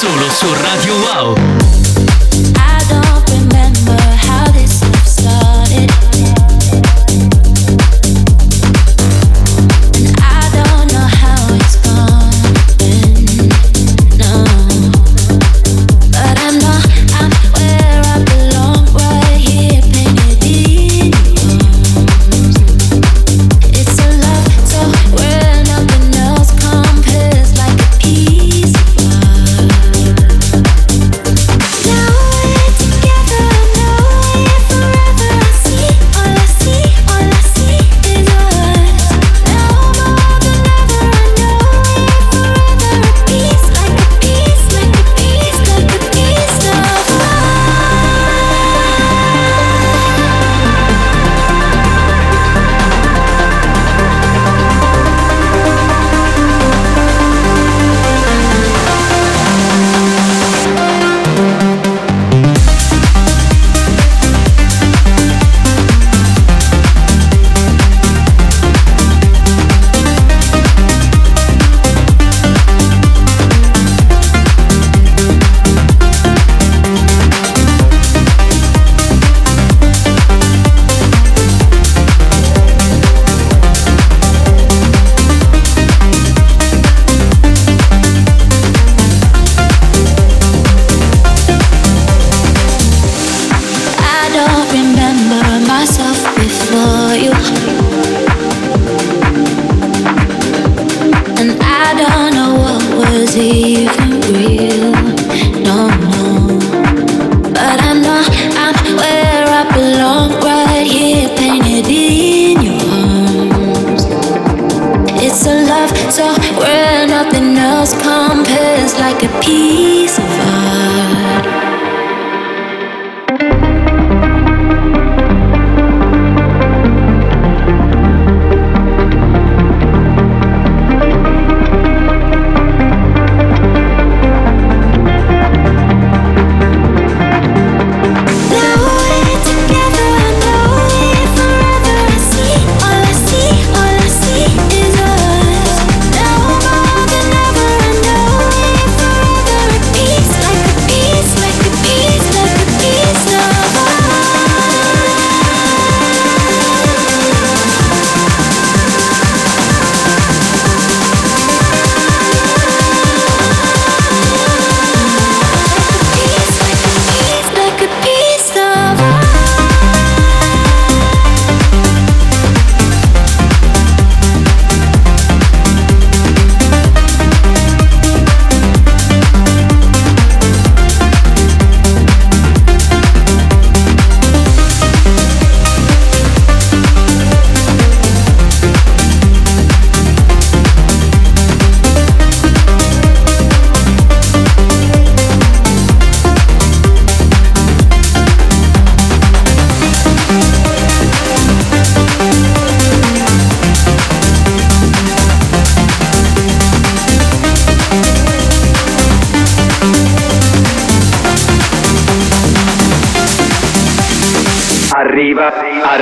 solo 0.00 0.30
su 0.30 0.46
Radio 0.54 0.94
Wow. 0.96 1.69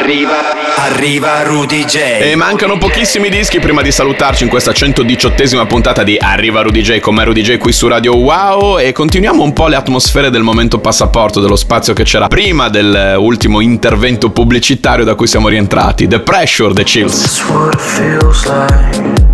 Arriva, 0.09 0.37
arriva 0.77 1.43
Rudy 1.43 1.85
J. 1.85 1.97
E 2.23 2.35
mancano 2.35 2.79
pochissimi 2.79 3.29
dischi 3.29 3.61
prima 3.61 3.83
di 3.83 3.93
salutarci 3.93 4.43
in 4.43 4.49
questa 4.49 4.71
118esima 4.71 5.67
puntata 5.67 6.03
di 6.03 6.17
Arriva 6.19 6.63
Rudy 6.63 6.81
J 6.81 6.99
con 7.01 7.15
me 7.15 7.25
Rudy 7.25 7.43
J 7.43 7.59
qui 7.59 7.73
su 7.73 7.89
Radio 7.89 8.17
Wow 8.17 8.79
e 8.79 8.93
continuiamo 8.93 9.43
un 9.43 9.53
po' 9.53 9.67
le 9.67 9.77
atmosfere 9.77 10.31
del 10.31 10.43
momento 10.43 10.79
passaporto, 10.79 11.41
dello 11.41 11.57
spazio 11.57 11.93
che 11.93 12.05
c'era 12.05 12.27
prima 12.29 12.71
dell'ultimo 12.71 13.61
eh, 13.61 13.65
intervento 13.65 14.31
pubblicitario 14.31 15.05
da 15.05 15.15
cui 15.15 15.27
siamo 15.27 15.49
rientrati. 15.49 16.07
The 16.07 16.21
Pressure, 16.21 16.73
The 16.73 16.85
Chills. 16.85 17.21
That's 17.21 17.45
what 17.51 17.75
it 17.75 17.81
feels 17.81 18.47
like. 18.47 19.28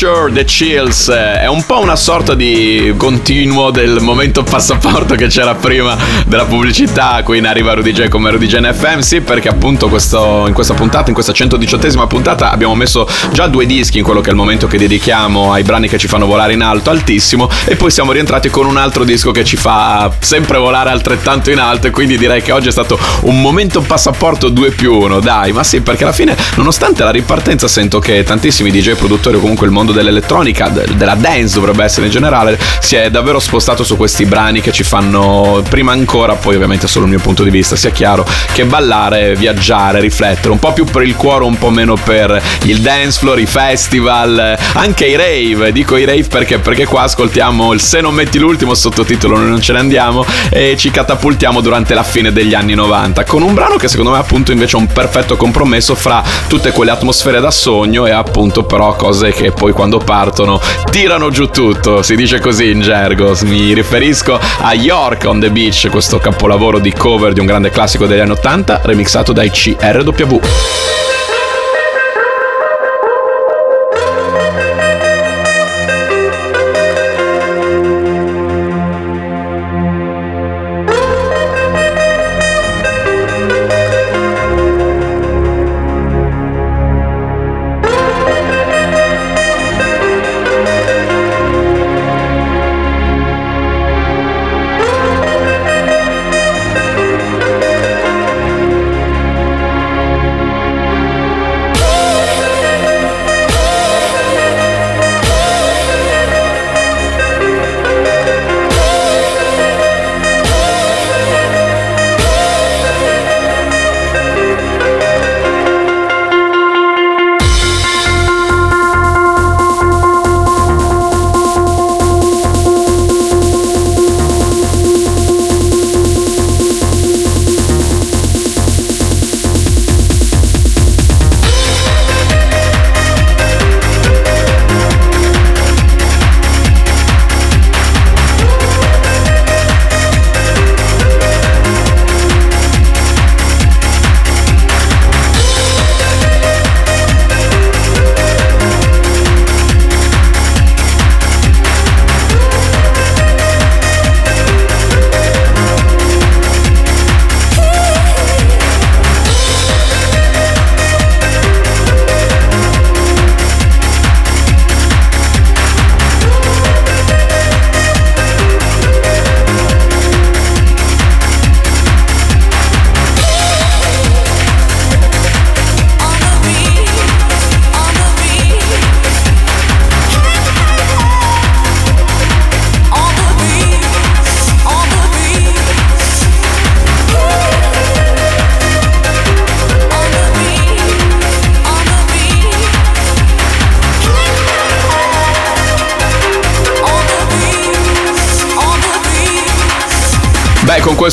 Pressure, 0.00 0.32
The 0.32 0.44
Chills 0.44 1.08
eh, 1.08 1.40
è 1.40 1.46
un 1.46 1.62
po' 1.66 1.78
una 1.80 1.94
sorta 1.94 2.34
di 2.34 2.94
continuo 2.96 3.70
del 3.70 4.00
momento 4.00 4.42
passaporto 4.42 5.14
che 5.14 5.26
c'era 5.26 5.54
prima 5.54 5.94
della 6.24 6.46
pubblicità. 6.46 7.20
Qui 7.22 7.36
in 7.36 7.46
arriva 7.46 7.74
Rudy 7.74 7.92
J 7.92 8.08
come 8.08 8.30
Rudy 8.30 8.46
J 8.46 8.72
FM. 8.72 9.00
Sì, 9.00 9.20
perché 9.20 9.48
appunto 9.48 9.88
questo- 9.88 10.44
in 10.46 10.54
questa 10.54 10.72
puntata, 10.72 11.08
in 11.08 11.12
questa 11.12 11.32
118esima 11.32 12.06
puntata, 12.06 12.50
abbiamo 12.50 12.74
messo 12.74 13.06
già 13.32 13.46
due 13.46 13.66
dischi 13.66 13.98
in 13.98 14.04
quello 14.04 14.22
che 14.22 14.28
è 14.28 14.30
il 14.30 14.38
momento 14.38 14.66
che 14.66 14.78
dedichiamo 14.78 15.52
ai 15.52 15.64
brani 15.64 15.86
che 15.86 15.98
ci 15.98 16.06
fanno 16.08 16.24
volare 16.24 16.54
in 16.54 16.62
alto, 16.62 16.88
altissimo. 16.88 17.50
E 17.66 17.76
poi 17.76 17.90
siamo 17.90 18.12
rientrati 18.12 18.48
con 18.48 18.64
un 18.64 18.78
altro 18.78 19.04
disco 19.04 19.32
che 19.32 19.44
ci 19.44 19.58
fa 19.58 20.10
sempre 20.18 20.56
volare 20.56 20.88
altrettanto 20.88 21.50
in 21.50 21.58
alto. 21.58 21.88
E 21.88 21.90
quindi 21.90 22.16
direi 22.16 22.40
che 22.40 22.52
oggi 22.52 22.68
è 22.68 22.72
stato 22.72 22.98
un 23.22 23.38
momento 23.38 23.82
passaporto 23.82 24.48
2 24.48 24.70
più 24.70 24.94
1. 24.94 25.20
Dai, 25.20 25.52
ma 25.52 25.62
sì, 25.62 25.82
perché 25.82 26.04
alla 26.04 26.14
fine, 26.14 26.34
nonostante 26.54 27.04
la 27.04 27.10
ripartenza, 27.10 27.68
sento 27.68 27.98
che 27.98 28.22
tantissimi 28.22 28.70
DJ 28.70 28.94
produttori 28.94 29.36
o 29.36 29.40
comunque 29.40 29.66
il 29.66 29.72
mondo 29.72 29.88
dell'elettronica, 29.92 30.68
de- 30.68 30.86
della 30.94 31.14
dance 31.14 31.54
dovrebbe 31.54 31.84
essere 31.84 32.06
in 32.06 32.12
generale, 32.12 32.58
si 32.80 32.96
è 32.96 33.10
davvero 33.10 33.38
spostato 33.38 33.84
su 33.84 33.96
questi 33.96 34.24
brani 34.24 34.60
che 34.60 34.72
ci 34.72 34.82
fanno 34.82 35.62
prima 35.68 35.92
ancora, 35.92 36.34
poi 36.34 36.54
ovviamente 36.54 36.86
solo 36.86 37.04
il 37.04 37.10
mio 37.10 37.20
punto 37.20 37.42
di 37.42 37.50
vista, 37.50 37.76
sia 37.76 37.90
chiaro, 37.90 38.26
che 38.52 38.64
ballare, 38.64 39.34
viaggiare, 39.34 40.00
riflettere, 40.00 40.50
un 40.50 40.58
po' 40.58 40.72
più 40.72 40.84
per 40.84 41.02
il 41.02 41.16
cuore, 41.16 41.44
un 41.44 41.58
po' 41.58 41.70
meno 41.70 41.94
per 41.94 42.40
il 42.64 42.80
dance 42.80 43.18
floor, 43.18 43.38
i 43.38 43.46
festival, 43.46 44.58
anche 44.74 45.06
i 45.06 45.16
rave. 45.16 45.72
Dico 45.72 45.96
i 45.96 46.04
rave 46.04 46.24
perché? 46.24 46.58
Perché 46.58 46.86
qua 46.86 47.02
ascoltiamo 47.02 47.72
il 47.72 47.80
Se 47.80 48.00
non 48.00 48.14
metti 48.14 48.38
l'ultimo 48.38 48.74
sottotitolo 48.74 49.36
Noi 49.36 49.48
non 49.48 49.60
ce 49.60 49.72
ne 49.72 49.78
andiamo 49.78 50.24
e 50.50 50.76
ci 50.76 50.90
catapultiamo 50.90 51.60
durante 51.60 51.94
la 51.94 52.02
fine 52.02 52.32
degli 52.32 52.54
anni 52.54 52.74
90 52.74 53.24
con 53.24 53.42
un 53.42 53.54
brano 53.54 53.76
che 53.76 53.88
secondo 53.88 54.12
me 54.12 54.18
appunto 54.18 54.52
invece 54.52 54.76
è 54.76 54.80
un 54.80 54.86
perfetto 54.86 55.36
compromesso 55.36 55.94
fra 55.94 56.22
tutte 56.46 56.72
quelle 56.72 56.90
atmosfere 56.90 57.40
da 57.40 57.50
sogno 57.50 58.06
e 58.06 58.10
appunto 58.10 58.64
però 58.64 58.94
cose 58.94 59.32
che 59.32 59.52
poi 59.52 59.72
quando 59.80 59.96
partono 59.96 60.60
tirano 60.90 61.30
giù 61.30 61.46
tutto, 61.46 62.02
si 62.02 62.14
dice 62.14 62.38
così 62.38 62.68
in 62.68 62.82
gergo. 62.82 63.34
Mi 63.44 63.72
riferisco 63.72 64.38
a 64.60 64.74
York 64.74 65.24
on 65.24 65.40
the 65.40 65.50
Beach, 65.50 65.88
questo 65.90 66.18
capolavoro 66.18 66.78
di 66.78 66.92
cover 66.92 67.32
di 67.32 67.40
un 67.40 67.46
grande 67.46 67.70
classico 67.70 68.04
degli 68.04 68.20
anni 68.20 68.32
80 68.32 68.82
remixato 68.84 69.32
dai 69.32 69.50
CRW. 69.50 70.40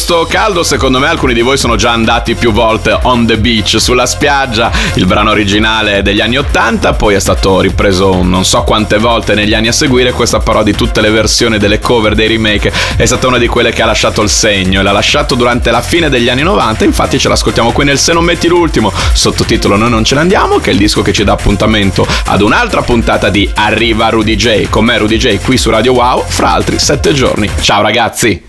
Questo 0.08 0.26
caldo, 0.26 0.64
secondo 0.64 1.00
me 1.00 1.08
alcuni 1.10 1.34
di 1.34 1.42
voi 1.42 1.58
sono 1.58 1.76
già 1.76 1.92
andati 1.92 2.34
più 2.36 2.54
volte 2.54 2.98
on 3.02 3.26
the 3.26 3.38
beach, 3.38 3.76
sulla 3.78 4.06
spiaggia. 4.06 4.72
Il 4.94 5.06
brano 5.06 5.32
originale 5.32 6.02
degli 6.02 6.22
anni 6.22 6.38
80, 6.38 6.94
poi 6.94 7.16
è 7.16 7.20
stato 7.20 7.60
ripreso 7.60 8.24
non 8.24 8.46
so 8.46 8.64
quante 8.64 9.00
volte 9.00 9.34
negli 9.34 9.54
anni 9.54 9.68
a 9.68 9.74
seguire. 9.74 10.14
Questa 10.14 10.40
però 10.40 10.64
di 10.64 10.74
tutte 10.74 11.02
le 11.02 11.10
versioni 11.10 11.58
delle 11.58 11.80
cover 11.80 12.16
dei 12.16 12.30
remake 12.30 12.72
è 12.96 13.06
stata 13.06 13.28
una 13.28 13.38
di 13.38 13.48
quelle 13.48 13.74
che 13.74 13.82
ha 13.82 13.86
lasciato 13.86 14.22
il 14.22 14.30
segno 14.30 14.80
e 14.80 14.84
l'ha 14.84 14.94
lasciato 14.94 15.36
durante 15.36 15.72
la 15.72 15.82
fine 15.82 16.08
degli 16.08 16.30
anni 16.30 16.44
90. 16.44 16.86
Infatti 16.86 17.20
ce 17.20 17.28
l'ascoltiamo 17.28 17.74
qui 17.74 17.84
nel 17.84 18.00
Se 18.00 18.14
non 18.14 18.24
metti 18.24 18.48
l'ultimo, 18.48 18.94
sottotitolo 19.12 19.76
Noi 19.76 19.90
non 19.90 20.06
ce 20.06 20.16
ne 20.16 20.22
andiamo, 20.22 20.60
che 20.60 20.70
è 20.70 20.74
il 20.74 20.80
disco 20.80 21.02
che 21.02 21.12
ci 21.12 21.26
dà 21.26 21.34
appuntamento 21.34 22.08
ad 22.28 22.42
un'altra 22.42 22.82
puntata 22.82 23.28
di 23.28 23.50
Arriva 23.56 24.08
Rudy 24.08 24.38
J. 24.38 24.70
Con 24.70 24.86
me 24.86 24.98
Rudy 24.98 25.18
J 25.18 25.42
qui 25.42 25.58
su 25.58 25.70
Radio 25.70 25.92
Wow 25.92 26.24
fra 26.26 26.54
altri 26.54 26.80
sette 26.80 27.12
giorni. 27.12 27.50
Ciao 27.60 27.82
ragazzi! 27.82 28.46